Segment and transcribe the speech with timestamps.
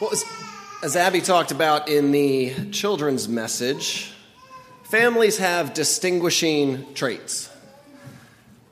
[0.00, 0.24] Well, as,
[0.82, 4.12] as Abby talked about in the children's message,
[4.82, 7.48] families have distinguishing traits.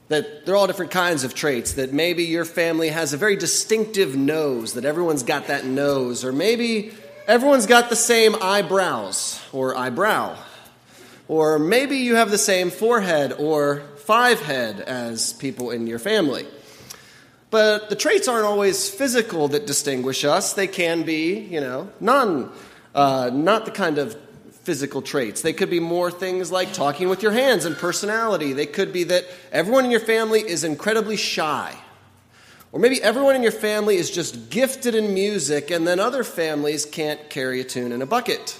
[0.08, 1.74] That they're all different kinds of traits.
[1.74, 6.32] That maybe your family has a very distinctive nose, that everyone's got that nose, or
[6.32, 6.90] maybe
[7.28, 10.36] everyone's got the same eyebrows or eyebrow.
[11.28, 16.48] Or maybe you have the same forehead or five head as people in your family.
[17.52, 20.54] But the traits aren't always physical that distinguish us.
[20.54, 22.50] They can be, you know, none,
[22.94, 24.16] uh, not the kind of
[24.62, 25.42] physical traits.
[25.42, 28.54] They could be more things like talking with your hands and personality.
[28.54, 31.76] They could be that everyone in your family is incredibly shy.
[32.72, 36.86] Or maybe everyone in your family is just gifted in music, and then other families
[36.86, 38.58] can't carry a tune in a bucket.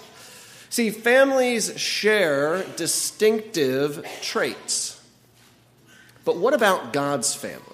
[0.68, 5.02] See, families share distinctive traits.
[6.26, 7.71] But what about God's family?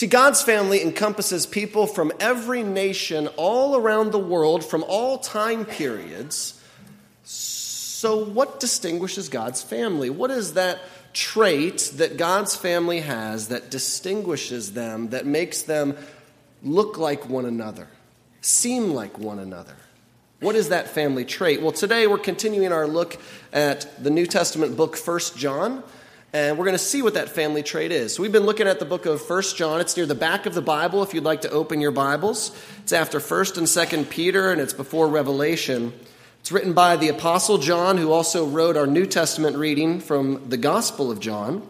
[0.00, 5.66] See, God's family encompasses people from every nation all around the world, from all time
[5.66, 6.58] periods.
[7.22, 10.08] So, what distinguishes God's family?
[10.08, 10.80] What is that
[11.12, 15.98] trait that God's family has that distinguishes them, that makes them
[16.62, 17.86] look like one another,
[18.40, 19.76] seem like one another?
[20.40, 21.60] What is that family trait?
[21.60, 23.20] Well, today we're continuing our look
[23.52, 25.82] at the New Testament book, 1 John.
[26.32, 28.14] And we're going to see what that family trait is.
[28.14, 29.80] So we've been looking at the book of First John.
[29.80, 32.56] It's near the back of the Bible if you'd like to open your Bibles.
[32.82, 35.92] It's after 1st and 2nd Peter, and it's before Revelation.
[36.38, 40.56] It's written by the Apostle John, who also wrote our New Testament reading from the
[40.56, 41.68] Gospel of John.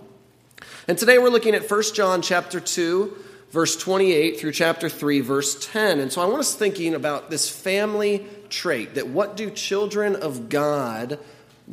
[0.87, 3.17] And today we're looking at 1 John chapter 2,
[3.53, 6.01] verse 28 through chapter 3, verse 10.
[6.01, 10.51] And so I want us thinking about this family trait that what do children of
[10.51, 11.19] God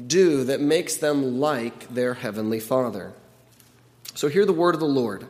[0.06, 3.14] do that makes them like their heavenly Father.
[4.14, 5.28] So hear the word of the Lord.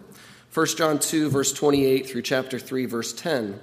[0.53, 3.59] 1 John 2, verse 28 through chapter 3, verse 10.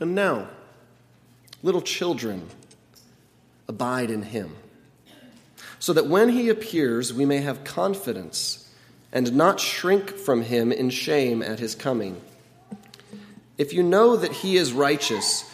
[0.00, 0.48] And now,
[1.62, 2.48] little children,
[3.68, 4.54] abide in him,
[5.78, 8.72] so that when he appears, we may have confidence
[9.12, 12.20] and not shrink from him in shame at his coming.
[13.56, 15.53] If you know that he is righteous,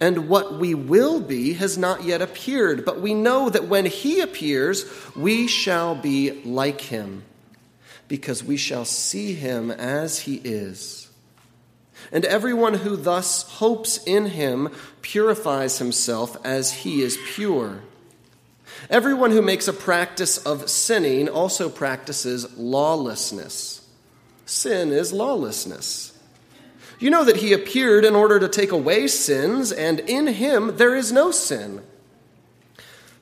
[0.00, 4.20] and what we will be has not yet appeared, but we know that when he
[4.20, 7.22] appears, we shall be like him,
[8.08, 11.08] because we shall see him as he is.
[12.10, 14.70] And everyone who thus hopes in him
[15.02, 17.82] purifies himself as he is pure.
[18.88, 23.86] Everyone who makes a practice of sinning also practices lawlessness.
[24.46, 26.18] Sin is lawlessness.
[27.00, 30.94] You know that he appeared in order to take away sins, and in him there
[30.94, 31.80] is no sin.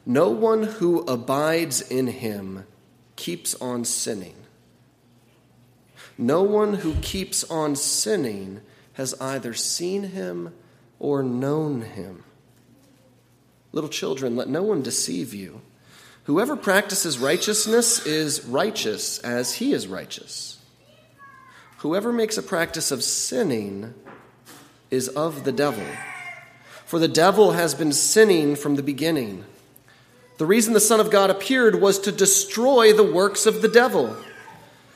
[0.04, 2.66] No one who abides in him
[3.14, 4.34] keeps on sinning.
[6.18, 8.62] No one who keeps on sinning
[8.94, 10.52] has either seen him
[10.98, 12.24] or known him.
[13.70, 15.60] Little children, let no one deceive you.
[16.24, 20.57] Whoever practices righteousness is righteous as he is righteous.
[21.78, 23.94] Whoever makes a practice of sinning
[24.90, 25.84] is of the devil.
[26.84, 29.44] For the devil has been sinning from the beginning.
[30.38, 34.16] The reason the Son of God appeared was to destroy the works of the devil.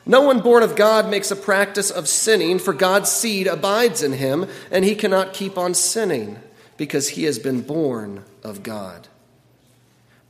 [0.04, 4.14] No one born of God makes a practice of sinning, for God's seed abides in
[4.14, 6.40] him, and he cannot keep on sinning,
[6.76, 9.06] because he has been born of God.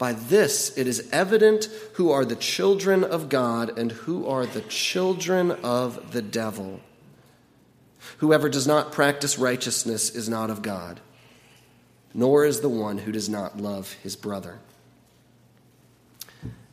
[0.03, 4.63] By this it is evident who are the children of God and who are the
[4.63, 6.81] children of the devil.
[8.17, 10.99] Whoever does not practice righteousness is not of God,
[12.13, 14.59] nor is the one who does not love his brother.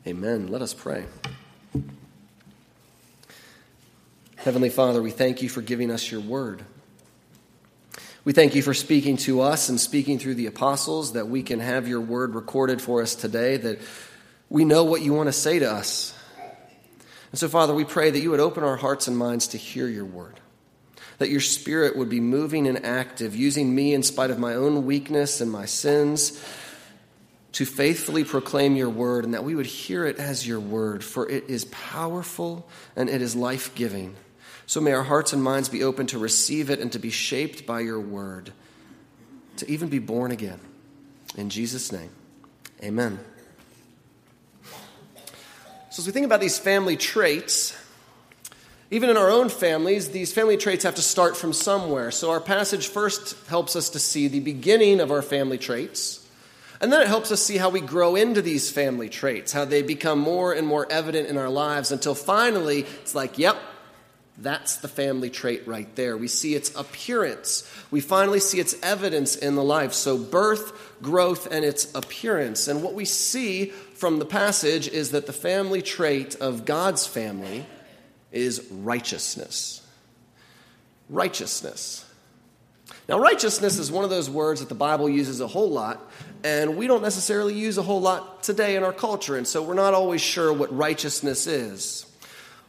[0.08, 0.48] Amen.
[0.48, 1.06] Let us pray.
[4.38, 6.66] Heavenly Father, we thank you for giving us your word.
[8.30, 11.60] We thank you for speaking to us and speaking through the apostles, that we can
[11.60, 13.80] have your word recorded for us today, that
[14.52, 16.16] we know what you want to say to us.
[17.32, 19.88] And so, Father, we pray that you would open our hearts and minds to hear
[19.88, 20.40] your word,
[21.18, 24.86] that your spirit would be moving and active, using me in spite of my own
[24.86, 26.40] weakness and my sins
[27.54, 31.28] to faithfully proclaim your word, and that we would hear it as your word, for
[31.28, 34.16] it is powerful and it is life giving.
[34.70, 37.66] So may our hearts and minds be open to receive it and to be shaped
[37.66, 38.54] by your word,
[39.58, 40.60] to even be born again.
[41.36, 42.12] In Jesus' name,
[42.84, 43.20] amen.
[45.90, 47.76] So, as we think about these family traits,
[48.92, 52.12] even in our own families, these family traits have to start from somewhere.
[52.12, 56.28] So, our passage first helps us to see the beginning of our family traits.
[56.80, 59.82] And then it helps us see how we grow into these family traits, how they
[59.82, 63.58] become more and more evident in our lives until finally it's like, yep,
[64.42, 66.16] that's the family trait right there.
[66.16, 67.70] We see its appearance.
[67.92, 69.94] We finally see its evidence in the life.
[69.94, 70.72] So, birth,
[71.02, 72.68] growth, and its appearance.
[72.68, 77.66] And what we see from the passage is that the family trait of God's family
[78.32, 79.86] is righteousness.
[81.10, 82.06] Righteousness.
[83.10, 86.00] Now, righteousness is one of those words that the Bible uses a whole lot,
[86.44, 89.74] and we don't necessarily use a whole lot today in our culture, and so we're
[89.74, 92.06] not always sure what righteousness is.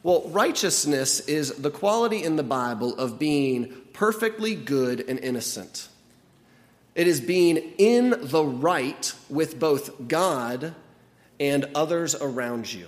[0.03, 5.89] Well, righteousness is the quality in the Bible of being perfectly good and innocent.
[6.95, 10.75] It is being in the right with both God
[11.39, 12.87] and others around you.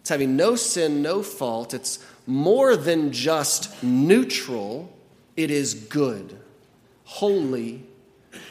[0.00, 1.72] It's having no sin, no fault.
[1.72, 4.92] It's more than just neutral,
[5.36, 6.36] it is good,
[7.04, 7.84] holy.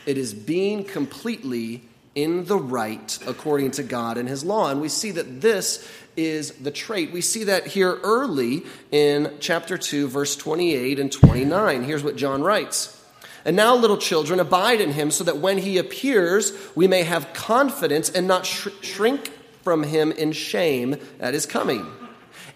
[0.05, 1.83] It is being completely
[2.15, 4.69] in the right according to God and His law.
[4.69, 5.87] And we see that this
[6.17, 7.11] is the trait.
[7.11, 11.83] We see that here early in chapter 2, verse 28 and 29.
[11.83, 12.97] Here's what John writes.
[13.43, 17.33] And now, little children, abide in him so that when he appears, we may have
[17.33, 19.31] confidence and not sh- shrink
[19.63, 21.87] from him in shame at his coming.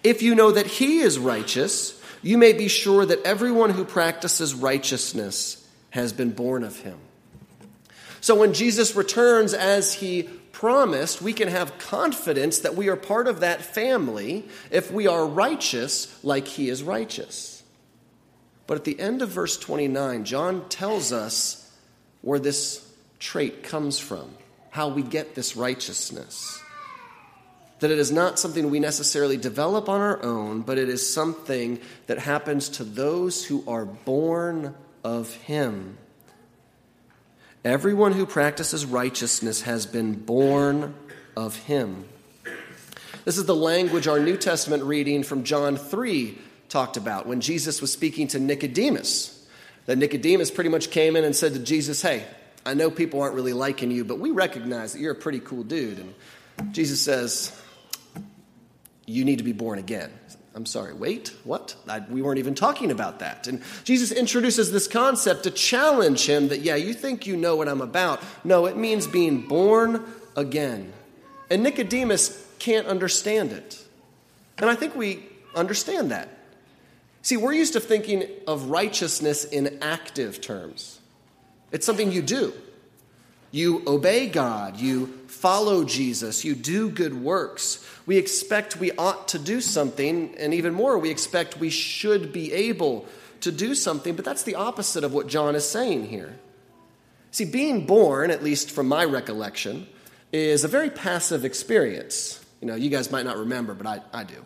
[0.04, 4.54] If you know that he is righteous, you may be sure that everyone who practices
[4.54, 6.98] righteousness has been born of him.
[8.26, 13.28] So when Jesus returns as he promised, we can have confidence that we are part
[13.28, 17.62] of that family if we are righteous like he is righteous.
[18.66, 21.72] But at the end of verse 29, John tells us
[22.20, 24.28] where this trait comes from,
[24.70, 26.60] how we get this righteousness.
[27.78, 31.78] That it is not something we necessarily develop on our own, but it is something
[32.08, 34.74] that happens to those who are born
[35.04, 35.98] of Him.
[37.66, 40.94] Everyone who practices righteousness has been born
[41.36, 42.04] of him.
[43.24, 47.80] This is the language our New Testament reading from John 3 talked about when Jesus
[47.80, 49.48] was speaking to Nicodemus.
[49.86, 52.22] That Nicodemus pretty much came in and said to Jesus, Hey,
[52.64, 55.64] I know people aren't really liking you, but we recognize that you're a pretty cool
[55.64, 55.98] dude.
[55.98, 56.14] And
[56.72, 57.50] Jesus says,
[59.06, 60.12] You need to be born again.
[60.56, 61.76] I'm sorry, wait, what?
[61.86, 63.46] I, we weren't even talking about that.
[63.46, 67.68] And Jesus introduces this concept to challenge him that, yeah, you think you know what
[67.68, 68.22] I'm about.
[68.42, 70.02] No, it means being born
[70.34, 70.94] again.
[71.50, 73.84] And Nicodemus can't understand it.
[74.56, 76.30] And I think we understand that.
[77.20, 81.00] See, we're used to thinking of righteousness in active terms,
[81.70, 82.54] it's something you do.
[83.56, 87.82] You obey God, you follow Jesus, you do good works.
[88.04, 92.52] We expect we ought to do something, and even more, we expect we should be
[92.52, 93.06] able
[93.40, 96.38] to do something, but that's the opposite of what John is saying here.
[97.30, 99.86] See, being born, at least from my recollection,
[100.34, 102.44] is a very passive experience.
[102.60, 104.44] You know, you guys might not remember, but I, I do.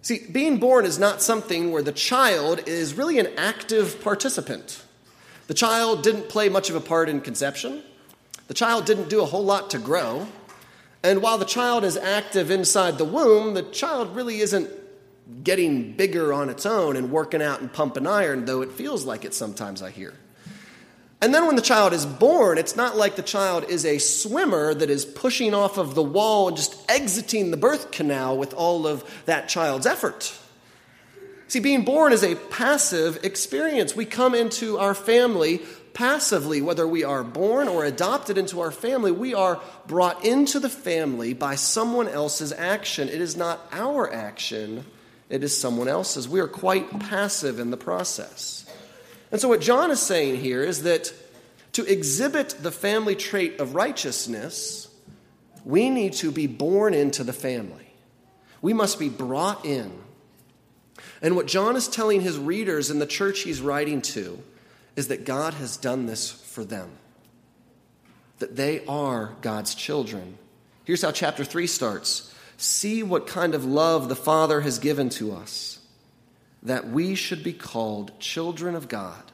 [0.00, 4.80] See, being born is not something where the child is really an active participant.
[5.46, 7.82] The child didn't play much of a part in conception.
[8.48, 10.26] The child didn't do a whole lot to grow.
[11.02, 14.70] And while the child is active inside the womb, the child really isn't
[15.42, 19.24] getting bigger on its own and working out and pumping iron, though it feels like
[19.24, 20.14] it sometimes, I hear.
[21.20, 24.74] And then when the child is born, it's not like the child is a swimmer
[24.74, 28.86] that is pushing off of the wall and just exiting the birth canal with all
[28.86, 30.38] of that child's effort.
[31.48, 33.94] See, being born is a passive experience.
[33.94, 35.60] We come into our family
[35.94, 40.68] passively, whether we are born or adopted into our family, we are brought into the
[40.68, 43.08] family by someone else's action.
[43.08, 44.84] It is not our action,
[45.30, 46.28] it is someone else's.
[46.28, 48.66] We are quite passive in the process.
[49.32, 51.12] And so, what John is saying here is that
[51.72, 54.88] to exhibit the family trait of righteousness,
[55.64, 57.94] we need to be born into the family.
[58.60, 59.92] We must be brought in
[61.24, 64.38] and what John is telling his readers in the church he's writing to
[64.94, 66.90] is that God has done this for them,
[68.40, 70.36] that they are God's children.
[70.84, 75.32] Here's how chapter 3 starts See what kind of love the Father has given to
[75.32, 75.78] us,
[76.62, 79.32] that we should be called children of God.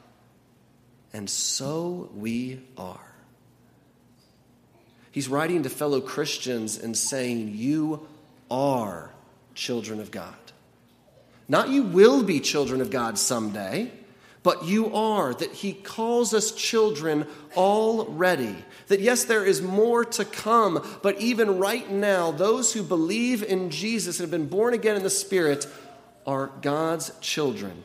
[1.11, 3.13] And so we are.
[5.11, 8.07] He's writing to fellow Christians and saying, You
[8.49, 9.11] are
[9.55, 10.40] children of God.
[11.51, 13.91] Not you will be children of God someday,
[14.41, 15.33] but you are.
[15.33, 17.27] That He calls us children
[17.57, 18.55] already.
[18.87, 23.69] That yes, there is more to come, but even right now, those who believe in
[23.69, 25.67] Jesus and have been born again in the Spirit
[26.25, 27.83] are God's children.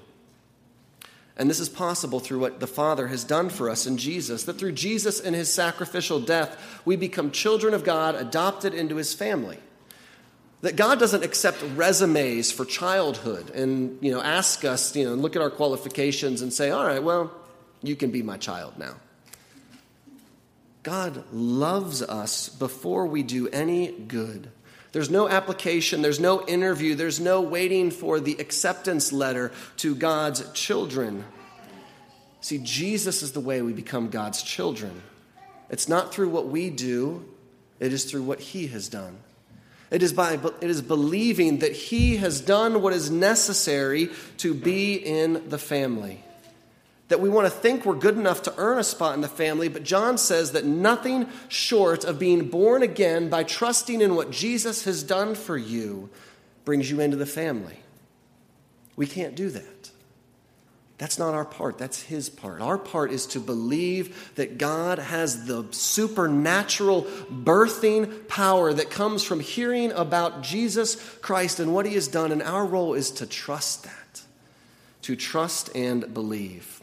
[1.37, 4.45] And this is possible through what the Father has done for us in Jesus.
[4.45, 9.13] That through Jesus and his sacrificial death, we become children of God, adopted into his
[9.13, 9.59] family.
[10.67, 15.37] That God doesn't accept resumes for childhood and you know, ask us, you know, look
[15.37, 17.31] at our qualifications and say, all right, well,
[17.85, 18.97] you can be my child now.
[20.83, 24.51] God loves us before we do any good.
[24.91, 30.51] There's no application, there's no interview, there's no waiting for the acceptance letter to God's
[30.51, 31.25] children.
[32.41, 35.01] See, Jesus is the way we become God's children.
[35.71, 37.25] It's not through what we do,
[37.79, 39.19] it is through what He has done.
[39.91, 44.95] It is, by, it is believing that He has done what is necessary to be
[44.95, 46.23] in the family
[47.09, 49.69] that we want to think we're good enough to earn a spot in the family,
[49.69, 54.85] but John says that nothing short of being born again by trusting in what Jesus
[54.85, 56.11] has done for you
[56.65, 57.79] brings you into the family.
[58.97, 59.76] We can't do that.
[60.99, 62.63] That's not our part, that's his part.
[62.63, 69.41] Our part is to believe that God has the supernatural birthing power that comes from
[69.41, 73.85] hearing about Jesus Christ and what he has done, and our role is to trust
[73.85, 74.23] that,
[75.03, 76.83] to trust and believe.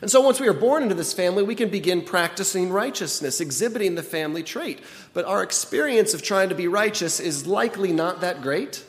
[0.00, 3.96] And so, once we are born into this family, we can begin practicing righteousness, exhibiting
[3.96, 4.80] the family trait.
[5.12, 8.82] But our experience of trying to be righteous is likely not that great.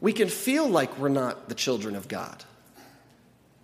[0.00, 2.42] We can feel like we're not the children of God.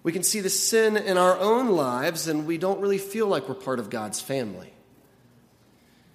[0.07, 3.49] We can see the sin in our own lives, and we don't really feel like
[3.49, 4.73] we're part of God's family.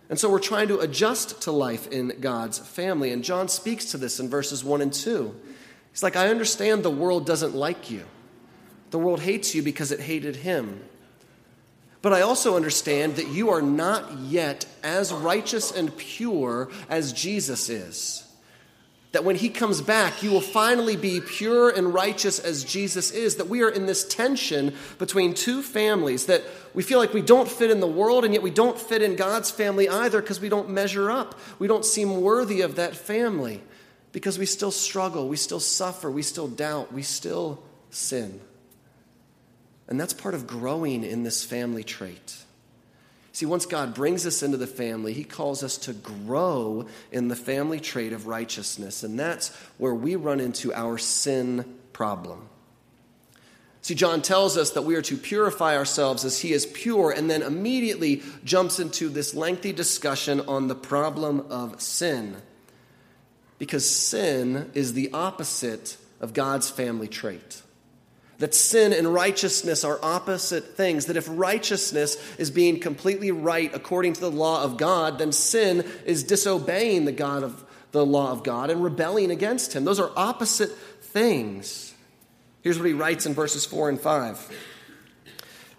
[0.10, 3.12] And so, we're trying to adjust to life in God's family.
[3.12, 5.36] And John speaks to this in verses 1 and 2.
[5.92, 8.06] He's like, I understand the world doesn't like you.
[8.92, 10.82] The world hates you because it hated him.
[12.02, 17.68] But I also understand that you are not yet as righteous and pure as Jesus
[17.68, 18.26] is.
[19.12, 23.36] That when he comes back, you will finally be pure and righteous as Jesus is.
[23.36, 27.50] That we are in this tension between two families, that we feel like we don't
[27.50, 30.48] fit in the world, and yet we don't fit in God's family either because we
[30.48, 31.38] don't measure up.
[31.60, 33.62] We don't seem worthy of that family
[34.12, 38.39] because we still struggle, we still suffer, we still doubt, we still sin.
[39.88, 42.38] And that's part of growing in this family trait.
[43.34, 47.36] See, once God brings us into the family, He calls us to grow in the
[47.36, 49.04] family trait of righteousness.
[49.04, 52.50] And that's where we run into our sin problem.
[53.82, 57.30] See, John tells us that we are to purify ourselves as He is pure, and
[57.30, 62.36] then immediately jumps into this lengthy discussion on the problem of sin.
[63.58, 67.62] Because sin is the opposite of God's family trait
[68.42, 71.06] that sin and righteousness are opposite things.
[71.06, 75.90] That if righteousness is being completely right according to the law of God, then sin
[76.06, 79.86] is disobeying the God of the law of God and rebelling against him.
[79.86, 81.94] Those are opposite things.
[82.62, 84.52] Here's what he writes in verses 4 and 5.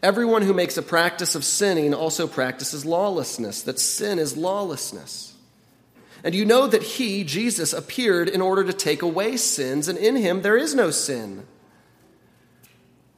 [0.02, 5.34] Everyone who makes a practice of sinning also practices lawlessness, that sin is lawlessness.
[6.24, 10.16] And you know that he, Jesus, appeared in order to take away sins, and in
[10.16, 11.44] him there is no sin.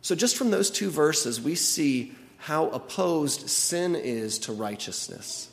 [0.05, 5.49] So, just from those two verses, we see how opposed sin is to righteousness.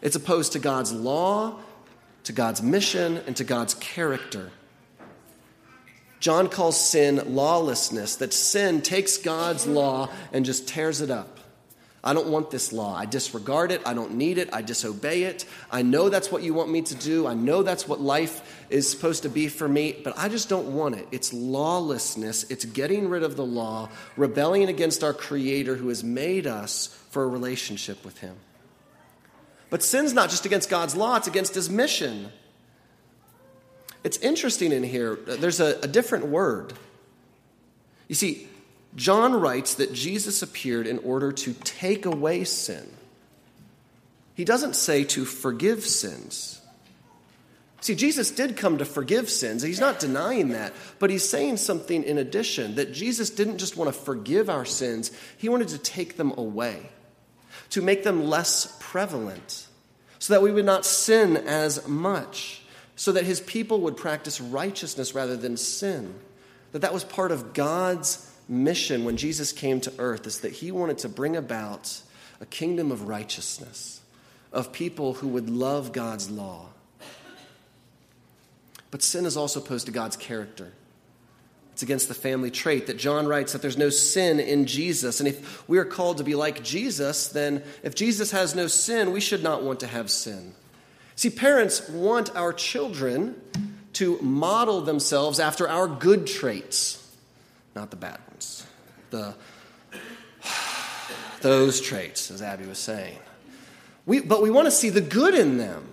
[0.00, 1.58] It's opposed to God's law,
[2.22, 4.52] to God's mission, and to God's character.
[6.20, 11.39] John calls sin lawlessness, that sin takes God's law and just tears it up.
[12.02, 12.96] I don't want this law.
[12.96, 13.82] I disregard it.
[13.84, 14.48] I don't need it.
[14.54, 15.44] I disobey it.
[15.70, 17.26] I know that's what you want me to do.
[17.26, 20.74] I know that's what life is supposed to be for me, but I just don't
[20.74, 21.06] want it.
[21.12, 22.44] It's lawlessness.
[22.44, 27.22] It's getting rid of the law, rebelling against our Creator who has made us for
[27.24, 28.36] a relationship with Him.
[29.68, 32.32] But sin's not just against God's law, it's against His mission.
[34.02, 36.72] It's interesting in here, there's a, a different word.
[38.08, 38.48] You see,
[38.96, 42.88] John writes that Jesus appeared in order to take away sin.
[44.34, 46.60] He doesn't say to forgive sins.
[47.82, 49.62] See, Jesus did come to forgive sins.
[49.62, 53.92] He's not denying that, but he's saying something in addition that Jesus didn't just want
[53.92, 56.90] to forgive our sins, he wanted to take them away,
[57.70, 59.66] to make them less prevalent,
[60.18, 62.62] so that we would not sin as much,
[62.96, 66.14] so that his people would practice righteousness rather than sin.
[66.72, 70.72] That that was part of God's mission when Jesus came to earth is that he
[70.72, 72.02] wanted to bring about
[72.40, 74.00] a kingdom of righteousness,
[74.52, 76.66] of people who would love God's law.
[78.90, 80.72] But sin is also opposed to God's character.
[81.72, 85.20] It's against the family trait that John writes that there's no sin in Jesus.
[85.20, 89.12] And if we are called to be like Jesus, then if Jesus has no sin,
[89.12, 90.54] we should not want to have sin.
[91.14, 93.40] See, parents want our children
[93.94, 97.09] to model themselves after our good traits,
[97.74, 98.66] not the bad ones.
[99.10, 99.34] The
[101.40, 103.18] those traits, as Abby was saying.
[104.06, 105.92] We, but we want to see the good in them.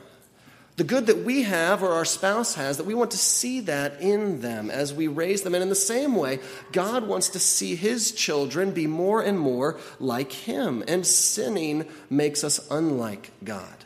[0.77, 3.99] The good that we have or our spouse has, that we want to see that
[3.99, 5.55] in them as we raise them.
[5.55, 6.39] And in the same way,
[6.71, 10.83] God wants to see his children be more and more like him.
[10.87, 13.85] And sinning makes us unlike God.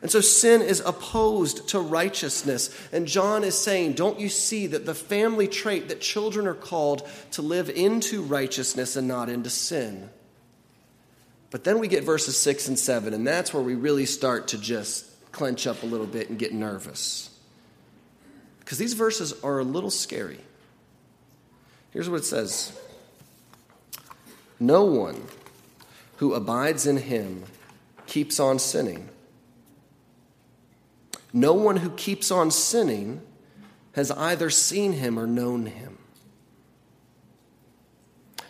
[0.00, 2.74] And so sin is opposed to righteousness.
[2.92, 7.08] And John is saying, Don't you see that the family trait that children are called
[7.32, 10.10] to live into righteousness and not into sin?
[11.50, 14.58] But then we get verses 6 and 7, and that's where we really start to
[14.58, 17.30] just clench up a little bit and get nervous.
[18.60, 20.40] Because these verses are a little scary.
[21.90, 22.78] Here's what it says
[24.60, 25.24] No one
[26.16, 27.44] who abides in him
[28.06, 29.08] keeps on sinning.
[31.32, 33.20] No one who keeps on sinning
[33.92, 35.98] has either seen him or known him.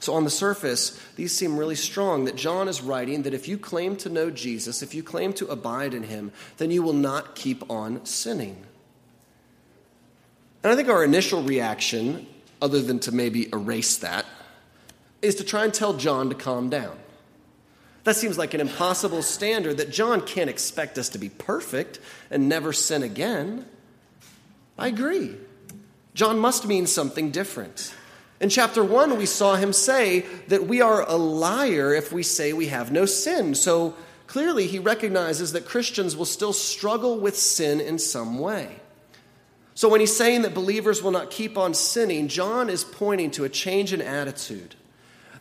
[0.00, 3.58] So, on the surface, these seem really strong that John is writing that if you
[3.58, 7.34] claim to know Jesus, if you claim to abide in him, then you will not
[7.34, 8.64] keep on sinning.
[10.62, 12.26] And I think our initial reaction,
[12.62, 14.24] other than to maybe erase that,
[15.20, 16.96] is to try and tell John to calm down.
[18.08, 22.00] That seems like an impossible standard that John can't expect us to be perfect
[22.30, 23.66] and never sin again.
[24.78, 25.36] I agree.
[26.14, 27.94] John must mean something different.
[28.40, 32.54] In chapter 1, we saw him say that we are a liar if we say
[32.54, 33.54] we have no sin.
[33.54, 33.94] So
[34.26, 38.76] clearly, he recognizes that Christians will still struggle with sin in some way.
[39.74, 43.44] So when he's saying that believers will not keep on sinning, John is pointing to
[43.44, 44.76] a change in attitude.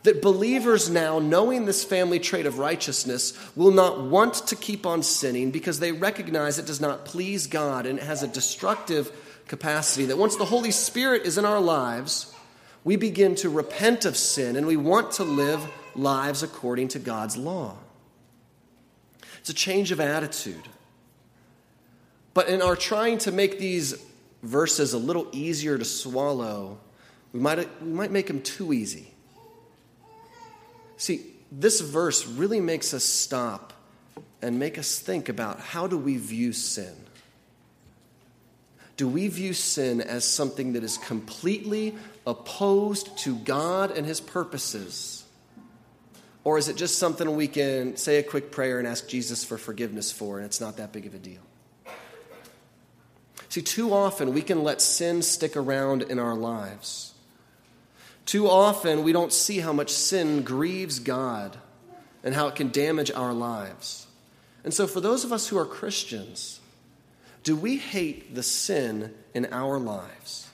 [0.08, 5.02] That believers now, knowing this family trait of righteousness, will not want to keep on
[5.02, 9.12] sinning because they recognize it does not please God and it has a destructive
[9.48, 10.06] capacity.
[10.06, 12.34] That once the Holy Spirit is in our lives,
[12.84, 17.36] we begin to repent of sin and we want to live lives according to God's
[17.36, 17.76] law.
[19.40, 20.68] It's a change of attitude.
[22.32, 24.02] But in our trying to make these
[24.42, 26.78] verses a little easier to swallow,
[27.34, 29.12] we might, we might make them too easy.
[30.98, 33.72] See, this verse really makes us stop
[34.42, 36.94] and make us think about how do we view sin?
[38.96, 45.24] Do we view sin as something that is completely opposed to God and His purposes?
[46.42, 49.56] Or is it just something we can say a quick prayer and ask Jesus for
[49.56, 51.42] forgiveness for, and it's not that big of a deal?
[53.48, 57.07] See, too often we can let sin stick around in our lives.
[58.28, 61.56] Too often we don't see how much sin grieves God
[62.22, 64.06] and how it can damage our lives.
[64.64, 66.60] And so, for those of us who are Christians,
[67.42, 70.46] do we hate the sin in our lives?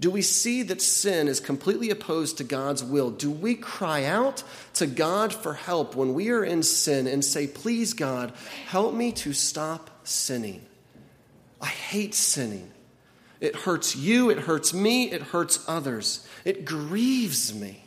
[0.00, 3.12] Do we see that sin is completely opposed to God's will?
[3.12, 7.46] Do we cry out to God for help when we are in sin and say,
[7.46, 8.32] Please, God,
[8.66, 10.66] help me to stop sinning?
[11.60, 12.68] I hate sinning.
[13.40, 16.26] It hurts you, it hurts me, it hurts others.
[16.44, 17.84] It grieves me.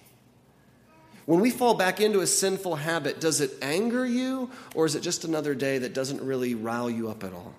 [1.25, 5.01] When we fall back into a sinful habit, does it anger you, or is it
[5.01, 7.53] just another day that doesn't really rile you up at all?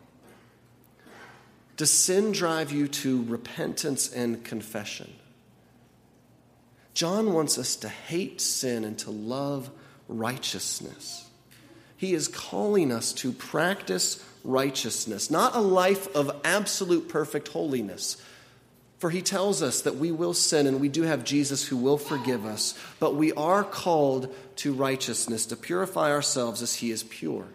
[1.77, 5.13] Does sin drive you to repentance and confession?
[6.95, 9.71] John wants us to hate sin and to love
[10.09, 11.29] righteousness.
[11.97, 18.17] He is calling us to practice righteousness, not a life of absolute perfect holiness.
[18.99, 21.99] For he tells us that we will sin and we do have Jesus who will
[21.99, 27.47] forgive us, but we are called to righteousness, to purify ourselves as he is pure.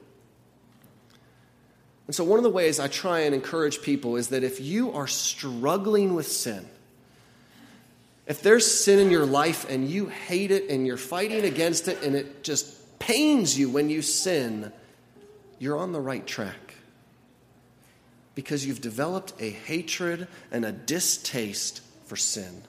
[2.07, 4.91] And so, one of the ways I try and encourage people is that if you
[4.93, 6.65] are struggling with sin,
[8.25, 12.01] if there's sin in your life and you hate it and you're fighting against it
[12.03, 14.71] and it just pains you when you sin,
[15.59, 16.55] you're on the right track.
[18.35, 22.63] Because you've developed a hatred and a distaste for sin.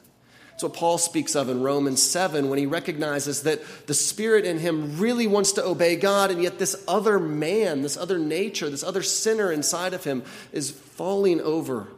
[0.55, 4.59] It's what Paul speaks of in Romans 7 when he recognizes that the Spirit in
[4.59, 8.85] him really wants to obey God, and yet this other man, this other nature, this
[8.85, 10.23] other sinner inside of him
[10.53, 11.89] is falling over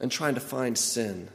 [0.00, 1.28] and trying to find sin.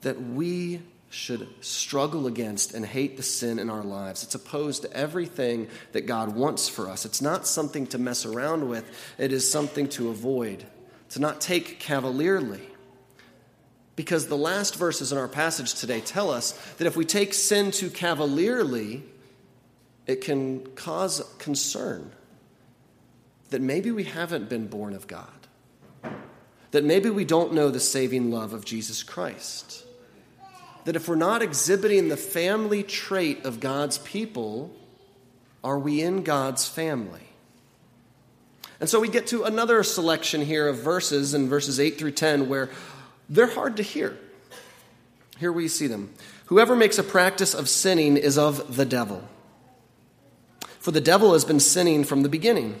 [0.00, 4.22] That we should struggle against and hate the sin in our lives.
[4.22, 7.04] It's opposed to everything that God wants for us.
[7.06, 10.64] It's not something to mess around with, it is something to avoid
[11.10, 12.60] to not take cavalierly.
[13.96, 17.70] Because the last verses in our passage today tell us that if we take sin
[17.70, 19.02] too cavalierly,
[20.06, 22.12] it can cause concern
[23.50, 25.28] that maybe we haven't been born of God,
[26.70, 29.84] that maybe we don't know the saving love of Jesus Christ,
[30.88, 34.74] that if we're not exhibiting the family trait of God's people,
[35.62, 37.28] are we in God's family?
[38.80, 42.48] And so we get to another selection here of verses in verses 8 through 10
[42.48, 42.70] where
[43.28, 44.16] they're hard to hear.
[45.38, 46.14] Here we see them.
[46.46, 49.28] Whoever makes a practice of sinning is of the devil.
[50.78, 52.80] For the devil has been sinning from the beginning.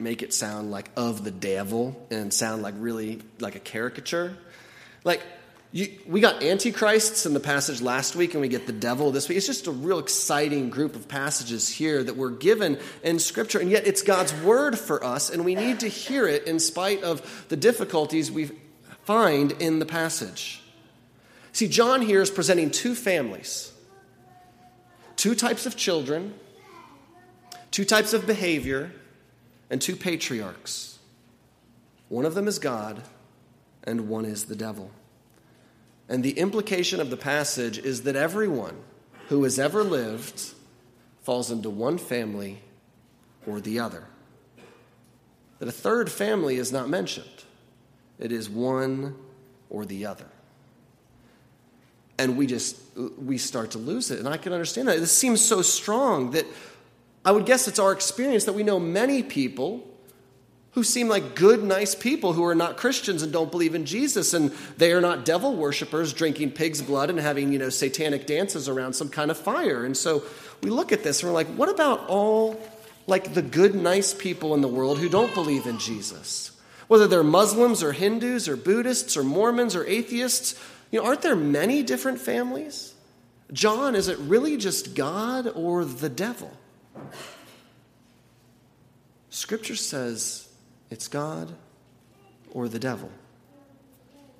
[0.00, 4.36] make it sound like of the devil and sound like really like a caricature?
[5.04, 5.22] Like,
[5.70, 9.28] you, we got antichrists in the passage last week, and we get the devil this
[9.28, 9.36] week.
[9.36, 13.70] It's just a real exciting group of passages here that we're given in Scripture, and
[13.70, 17.46] yet it's God's word for us, and we need to hear it in spite of
[17.48, 18.50] the difficulties we
[19.04, 20.62] find in the passage.
[21.52, 23.72] See, John here is presenting two families,
[25.16, 26.32] two types of children,
[27.70, 28.90] two types of behavior,
[29.70, 30.98] and two patriarchs.
[32.08, 33.02] One of them is God,
[33.84, 34.90] and one is the devil.
[36.08, 38.76] And the implication of the passage is that everyone
[39.28, 40.54] who has ever lived
[41.22, 42.60] falls into one family
[43.46, 44.04] or the other.
[45.58, 47.44] That a third family is not mentioned,
[48.18, 49.16] it is one
[49.68, 50.26] or the other.
[52.18, 54.18] And we just we start to lose it.
[54.18, 54.98] And I can understand that.
[54.98, 56.46] This seems so strong that
[57.28, 59.86] I would guess it's our experience that we know many people
[60.70, 64.32] who seem like good, nice people who are not Christians and don't believe in Jesus,
[64.32, 68.66] and they are not devil worshippers drinking pig's blood and having, you know, satanic dances
[68.66, 69.84] around some kind of fire.
[69.84, 70.22] And so
[70.62, 72.58] we look at this and we're like, what about all
[73.06, 76.58] like the good, nice people in the world who don't believe in Jesus?
[76.86, 80.58] Whether they're Muslims or Hindus or Buddhists or Mormons or atheists,
[80.90, 82.94] you know, aren't there many different families?
[83.52, 86.56] John, is it really just God or the devil?
[89.30, 90.48] Scripture says
[90.90, 91.54] it's God
[92.50, 93.10] or the devil.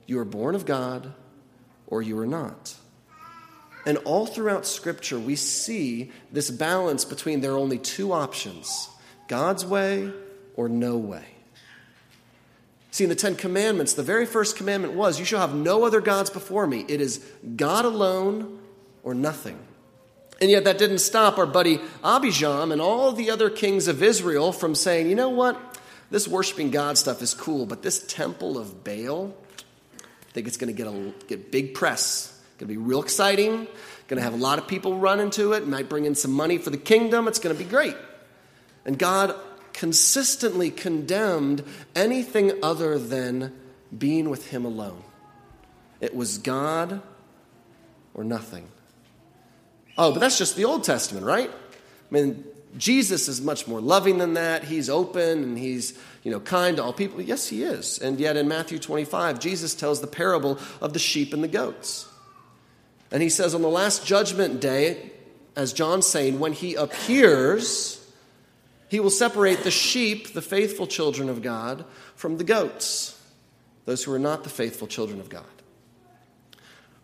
[0.06, 1.12] You are born of God
[1.86, 2.74] or you are not.
[3.86, 8.88] And all throughout Scripture, we see this balance between there are only two options
[9.28, 10.10] God's way
[10.56, 11.24] or no way.
[12.90, 16.00] See, in the Ten Commandments, the very first commandment was, You shall have no other
[16.00, 16.84] gods before me.
[16.88, 17.24] It is
[17.56, 18.58] God alone
[19.02, 19.58] or nothing.
[20.40, 24.52] And yet, that didn't stop our buddy Abijam and all the other kings of Israel
[24.52, 25.60] from saying, You know what?
[26.10, 29.34] this worshiping God stuff is cool, but this temple of Baal,
[30.00, 32.34] I think it's going to get a get big press.
[32.50, 33.66] It's going to be real exciting.
[34.08, 35.66] Going to have a lot of people run into it.
[35.66, 37.28] Might bring in some money for the kingdom.
[37.28, 37.96] It's going to be great.
[38.86, 39.34] And God
[39.74, 41.62] consistently condemned
[41.94, 43.54] anything other than
[43.96, 45.02] being with Him alone.
[46.00, 47.02] It was God
[48.14, 48.68] or nothing.
[49.98, 51.50] Oh, but that's just the Old Testament, right?
[51.50, 52.44] I mean,
[52.76, 54.62] Jesus is much more loving than that.
[54.62, 57.20] He's open and he's, you know, kind to all people.
[57.20, 57.98] Yes, he is.
[57.98, 62.06] And yet in Matthew 25, Jesus tells the parable of the sheep and the goats.
[63.10, 65.10] And he says on the last judgment day,
[65.56, 68.06] as John's saying, when he appears,
[68.88, 71.84] he will separate the sheep, the faithful children of God,
[72.14, 73.20] from the goats,
[73.84, 75.44] those who are not the faithful children of God.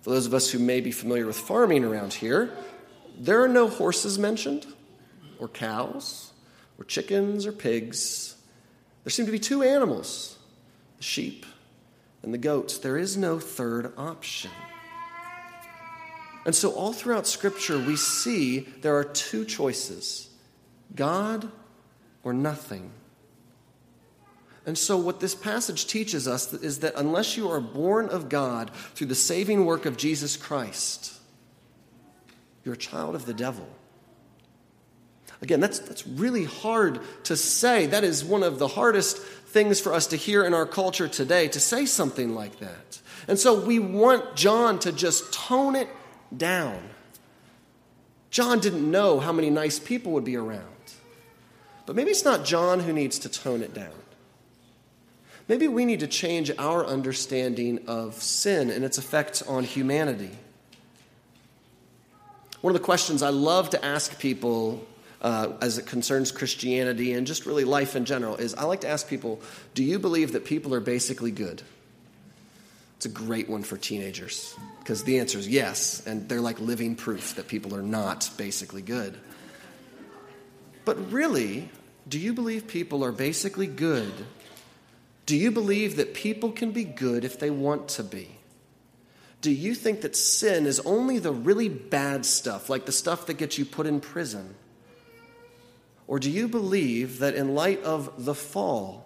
[0.03, 2.55] For those of us who may be familiar with farming around here,
[3.19, 4.67] there are no horses mentioned
[5.39, 6.33] or cows
[6.79, 8.37] or chickens or pigs.
[9.05, 10.39] There seem to be two animals
[10.97, 11.47] the sheep
[12.23, 12.79] and the goats.
[12.79, 14.51] There is no third option.
[16.47, 20.29] And so, all throughout Scripture, we see there are two choices
[20.95, 21.51] God
[22.23, 22.91] or nothing.
[24.67, 28.71] And so, what this passage teaches us is that unless you are born of God
[28.95, 31.15] through the saving work of Jesus Christ,
[32.65, 33.69] you're a child of the devil.
[35.43, 37.87] Again, that's, that's really hard to say.
[37.87, 41.49] That is one of the hardest things for us to hear in our culture today,
[41.49, 43.01] to say something like that.
[43.29, 45.89] And so we want John to just tone it
[46.35, 46.81] down.
[48.31, 50.63] John didn't know how many nice people would be around.
[51.87, 53.93] But maybe it's not John who needs to tone it down.
[55.47, 60.31] maybe we need to change our understanding of sin and its effects on humanity.
[62.65, 64.87] One of the questions I love to ask people
[65.21, 68.89] uh, as it concerns Christianity and just really life in general is I like to
[68.89, 69.43] ask people,
[69.75, 71.61] do you believe that people are basically good?
[72.97, 76.97] It's a great one for teenagers because the answer is yes, and they're like living
[76.97, 79.19] proof that people are not basically good.
[80.87, 81.69] But really,
[82.09, 84.11] do you believe people are basically good?
[85.27, 88.34] Do you believe that people can be good if they want to be?
[89.45, 93.35] Do you think that sin is only the really bad stuff, like the stuff that
[93.35, 94.55] gets you put in prison?
[96.07, 99.05] Or do you believe that in light of the fall,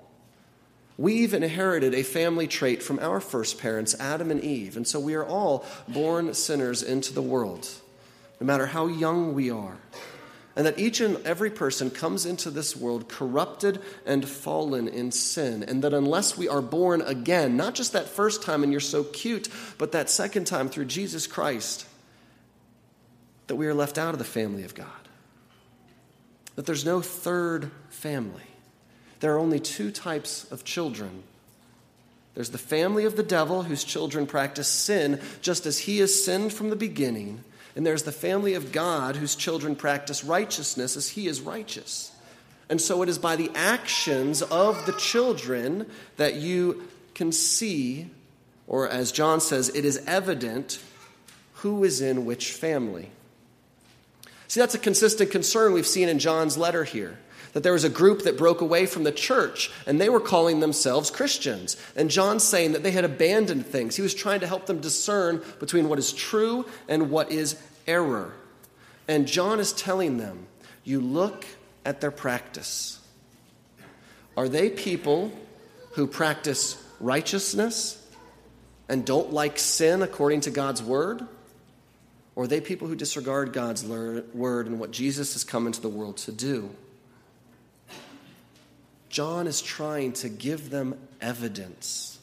[0.96, 5.14] We've inherited a family trait from our first parents, Adam and Eve, and so we
[5.14, 7.68] are all born sinners into the world,
[8.40, 9.76] no matter how young we are.
[10.58, 15.62] And that each and every person comes into this world corrupted and fallen in sin.
[15.62, 19.04] And that unless we are born again, not just that first time and you're so
[19.04, 21.86] cute, but that second time through Jesus Christ,
[23.46, 24.88] that we are left out of the family of God.
[26.56, 28.42] That there's no third family.
[29.20, 31.22] There are only two types of children.
[32.34, 36.52] There's the family of the devil, whose children practice sin just as he has sinned
[36.52, 37.44] from the beginning.
[37.78, 42.10] And there's the family of God, whose children practice righteousness as he is righteous.
[42.68, 45.86] And so it is by the actions of the children
[46.16, 48.10] that you can see,
[48.66, 50.80] or as John says, it is evident
[51.52, 53.10] who is in which family.
[54.48, 57.16] See, that's a consistent concern we've seen in John's letter here
[57.52, 60.60] that there was a group that broke away from the church and they were calling
[60.60, 61.76] themselves Christians.
[61.96, 63.96] And John's saying that they had abandoned things.
[63.96, 68.32] He was trying to help them discern between what is true and what is error.
[69.06, 70.46] And John is telling them,
[70.84, 71.46] you look
[71.84, 73.00] at their practice.
[74.36, 75.32] Are they people
[75.92, 78.02] who practice righteousness
[78.88, 81.26] and don't like sin according to God's word?
[82.36, 85.88] Or are they people who disregard God's word and what Jesus has come into the
[85.88, 86.70] world to do?
[89.18, 92.20] John is trying to give them evidence,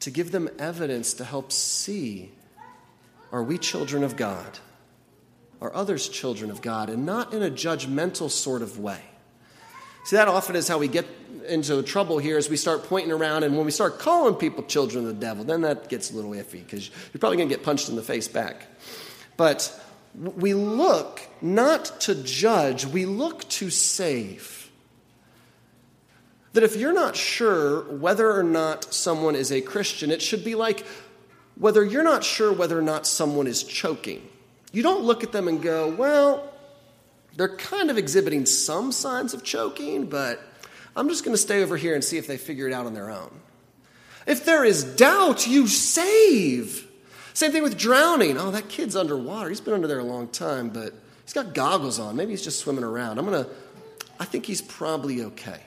[0.00, 2.32] to give them evidence to help see
[3.30, 4.58] are we children of God?
[5.60, 6.90] Are others children of God?
[6.90, 8.98] And not in a judgmental sort of way.
[10.06, 11.06] See, that often is how we get
[11.46, 15.06] into trouble here as we start pointing around and when we start calling people children
[15.06, 17.64] of the devil, then that gets a little iffy because you're probably going to get
[17.64, 18.66] punched in the face back.
[19.36, 19.72] But
[20.12, 24.63] we look not to judge, we look to save
[26.54, 30.54] that if you're not sure whether or not someone is a Christian, it should be
[30.54, 30.86] like
[31.56, 34.26] whether you're not sure whether or not someone is choking.
[34.72, 36.52] You don't look at them and go, well,
[37.36, 40.40] they're kind of exhibiting some signs of choking, but
[40.96, 42.94] I'm just going to stay over here and see if they figure it out on
[42.94, 43.30] their own.
[44.26, 46.88] If there is doubt, you save.
[47.34, 48.38] Same thing with drowning.
[48.38, 49.48] Oh, that kid's underwater.
[49.48, 52.14] He's been under there a long time, but he's got goggles on.
[52.14, 53.18] Maybe he's just swimming around.
[53.18, 53.50] I'm going to,
[54.20, 55.60] I think he's probably okay.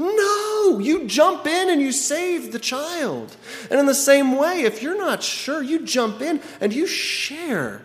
[0.00, 3.36] No, you jump in and you save the child.
[3.70, 7.84] And in the same way, if you're not sure, you jump in and you share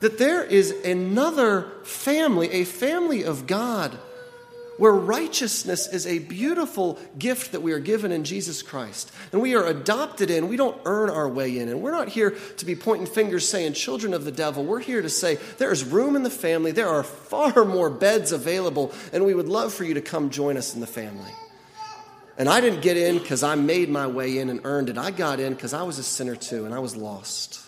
[0.00, 3.96] that there is another family, a family of God,
[4.76, 9.12] where righteousness is a beautiful gift that we are given in Jesus Christ.
[9.30, 10.48] And we are adopted in.
[10.48, 11.68] We don't earn our way in.
[11.68, 14.64] And we're not here to be pointing fingers saying, children of the devil.
[14.64, 16.72] We're here to say, there is room in the family.
[16.72, 18.90] There are far more beds available.
[19.12, 21.30] And we would love for you to come join us in the family.
[22.38, 24.96] And I didn't get in because I made my way in and earned it.
[24.96, 27.60] I got in because I was a sinner too and I was lost.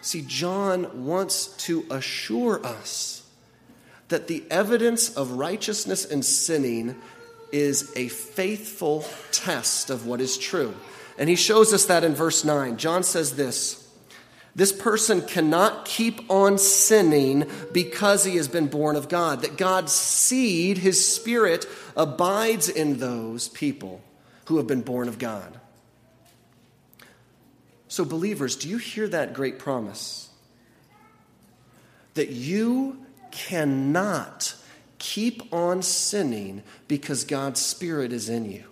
[0.00, 3.26] See, John wants to assure us
[4.08, 6.96] that the evidence of righteousness and sinning
[7.52, 10.74] is a faithful test of what is true.
[11.18, 12.76] And he shows us that in verse 9.
[12.76, 13.87] John says this
[14.58, 19.42] this person cannot keep on sinning because he has been born of God.
[19.42, 21.64] That God's seed, his spirit,
[21.96, 24.02] abides in those people
[24.46, 25.60] who have been born of God.
[27.86, 30.28] So, believers, do you hear that great promise?
[32.14, 32.98] That you
[33.30, 34.56] cannot
[34.98, 38.67] keep on sinning because God's Spirit is in you.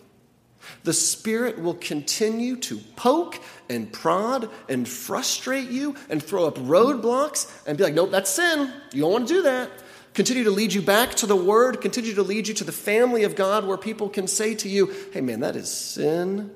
[0.84, 7.50] The Spirit will continue to poke and prod and frustrate you and throw up roadblocks
[7.66, 8.72] and be like, nope, that's sin.
[8.92, 9.70] You don't want to do that.
[10.14, 13.24] Continue to lead you back to the Word, continue to lead you to the family
[13.24, 16.50] of God where people can say to you, hey, man, that is sin,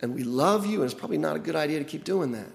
[0.00, 2.46] and we love you, and it's probably not a good idea to keep doing that.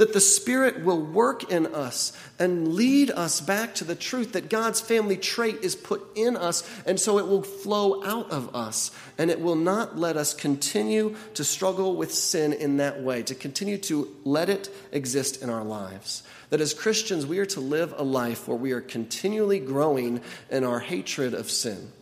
[0.00, 4.48] That the Spirit will work in us and lead us back to the truth that
[4.48, 8.92] God's family trait is put in us, and so it will flow out of us.
[9.18, 13.34] And it will not let us continue to struggle with sin in that way, to
[13.34, 16.22] continue to let it exist in our lives.
[16.48, 20.64] That as Christians, we are to live a life where we are continually growing in
[20.64, 21.92] our hatred of sin.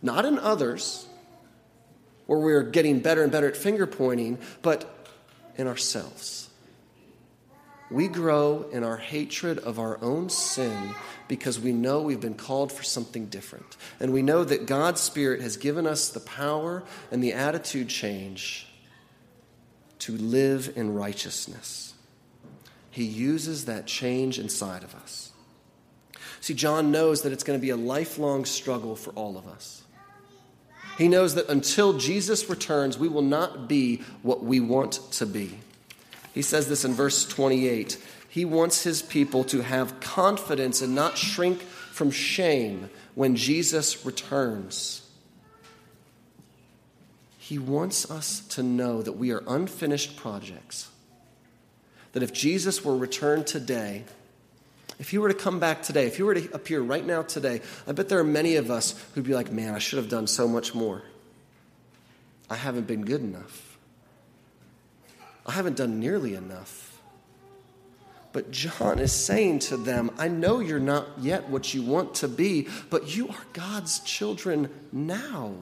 [0.00, 1.06] Not in others,
[2.24, 5.06] where we're getting better and better at finger pointing, but
[5.56, 6.45] in ourselves.
[7.90, 10.94] We grow in our hatred of our own sin
[11.28, 13.76] because we know we've been called for something different.
[14.00, 18.66] And we know that God's Spirit has given us the power and the attitude change
[20.00, 21.94] to live in righteousness.
[22.90, 25.32] He uses that change inside of us.
[26.40, 29.82] See, John knows that it's going to be a lifelong struggle for all of us.
[30.98, 35.58] He knows that until Jesus returns, we will not be what we want to be.
[36.36, 37.96] He says this in verse 28.
[38.28, 45.08] He wants his people to have confidence and not shrink from shame when Jesus returns.
[47.38, 50.90] He wants us to know that we are unfinished projects.
[52.12, 54.04] That if Jesus were returned today,
[54.98, 57.62] if he were to come back today, if he were to appear right now today,
[57.86, 60.26] I bet there are many of us who'd be like, man, I should have done
[60.26, 61.02] so much more.
[62.50, 63.65] I haven't been good enough.
[65.46, 67.00] I haven't done nearly enough.
[68.32, 72.28] But John is saying to them, I know you're not yet what you want to
[72.28, 75.54] be, but you are God's children now.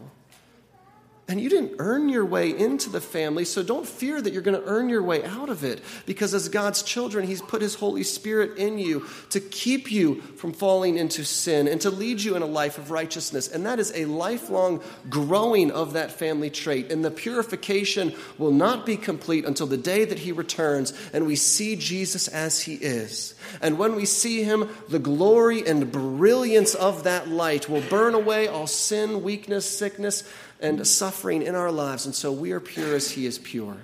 [1.27, 4.61] And you didn't earn your way into the family, so don't fear that you're going
[4.61, 5.81] to earn your way out of it.
[6.05, 10.53] Because as God's children, He's put His Holy Spirit in you to keep you from
[10.53, 13.49] falling into sin and to lead you in a life of righteousness.
[13.49, 16.93] And that is a lifelong growing of that family trait.
[16.93, 21.37] And the purification will not be complete until the day that He returns and we
[21.37, 23.35] see Jesus as He is.
[23.63, 28.47] And when we see Him, the glory and brilliance of that light will burn away
[28.47, 30.23] all sin, weakness, sickness
[30.65, 32.07] and suffering in our lives.
[32.07, 33.77] And so we are pure as He is pure.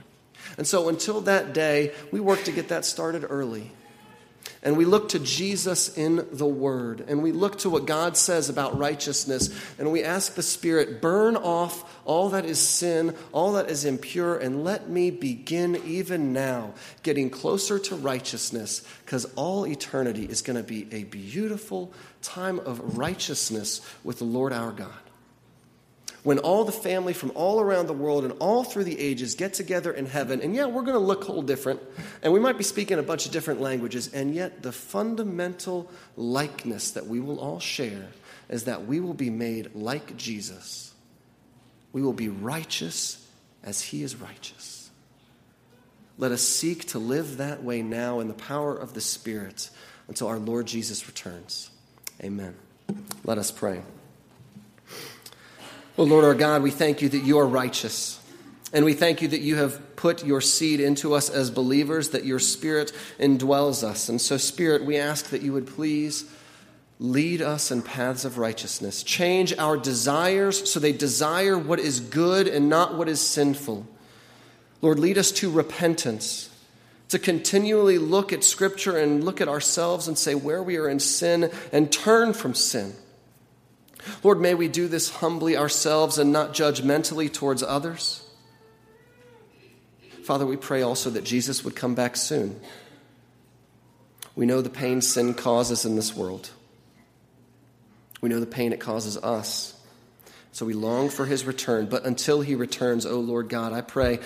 [0.57, 3.71] And so until that day, we work to get that started early.
[4.62, 7.05] And we look to Jesus in the Word.
[7.07, 9.51] And we look to what God says about righteousness.
[9.79, 14.38] And we ask the Spirit, burn off all that is sin, all that is impure,
[14.38, 20.57] and let me begin even now getting closer to righteousness, because all eternity is going
[20.57, 25.10] to be a beautiful time of righteousness with the Lord our God
[26.22, 29.54] when all the family from all around the world and all through the ages get
[29.54, 30.40] together in heaven.
[30.40, 31.80] And yeah, we're going to look whole different,
[32.22, 36.92] and we might be speaking a bunch of different languages, and yet the fundamental likeness
[36.92, 38.09] that we will all share
[38.48, 40.92] is that we will be made like Jesus.
[41.92, 43.26] We will be righteous
[43.62, 44.90] as he is righteous.
[46.18, 49.70] Let us seek to live that way now in the power of the Spirit
[50.06, 51.70] until our Lord Jesus returns.
[52.22, 52.54] Amen.
[53.24, 53.83] Let us pray.
[56.00, 58.18] Oh, Lord our God, we thank you that you are righteous.
[58.72, 62.24] And we thank you that you have put your seed into us as believers, that
[62.24, 64.08] your Spirit indwells us.
[64.08, 66.24] And so, Spirit, we ask that you would please
[67.00, 69.02] lead us in paths of righteousness.
[69.02, 73.86] Change our desires so they desire what is good and not what is sinful.
[74.80, 76.48] Lord, lead us to repentance,
[77.10, 80.98] to continually look at Scripture and look at ourselves and say where we are in
[80.98, 82.94] sin and turn from sin.
[84.22, 88.26] Lord, may we do this humbly ourselves and not judgmentally towards others.
[90.24, 92.60] Father, we pray also that Jesus would come back soon.
[94.36, 96.50] We know the pain sin causes in this world.
[98.20, 99.74] We know the pain it causes us.
[100.52, 101.86] So we long for his return.
[101.86, 104.20] But until he returns, O oh Lord God, I pray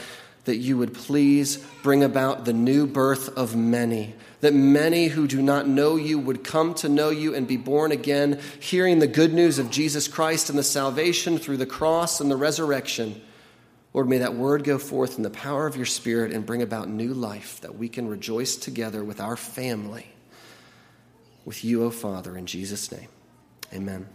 [0.44, 5.40] that you would please bring about the new birth of many, that many who do
[5.40, 9.33] not know you would come to know you and be born again, hearing the good
[9.33, 13.20] news of Jesus Christ and the salvation through the cross and the resurrection.
[13.94, 16.88] Lord, may that word go forth in the power of your Spirit and bring about
[16.88, 20.07] new life that we can rejoice together with our family,
[21.44, 23.09] with you, O Father, in Jesus' name.
[23.72, 24.07] Amen.